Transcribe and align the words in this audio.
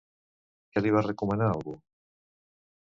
Què 0.71 0.83
li 0.83 0.95
va 0.95 1.03
recomanar 1.09 1.51
algú? 1.53 1.79